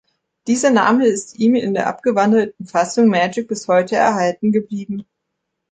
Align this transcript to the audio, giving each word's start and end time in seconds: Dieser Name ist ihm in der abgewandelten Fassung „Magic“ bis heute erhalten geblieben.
Dieser 0.47 0.71
Name 0.71 1.05
ist 1.05 1.37
ihm 1.37 1.53
in 1.53 1.75
der 1.75 1.85
abgewandelten 1.85 2.65
Fassung 2.65 3.05
„Magic“ 3.07 3.47
bis 3.47 3.67
heute 3.67 3.97
erhalten 3.97 4.51
geblieben. 4.51 5.05